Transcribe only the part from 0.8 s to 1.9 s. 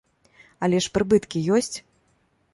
ж прыбыткі ёсць!